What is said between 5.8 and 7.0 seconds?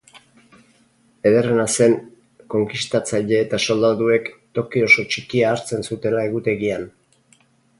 zutela egutegian.